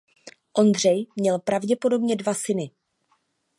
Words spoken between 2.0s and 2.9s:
dva syny.